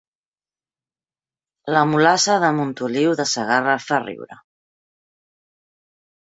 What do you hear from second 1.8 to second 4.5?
mulassa de Montoliu de Segarra fa riure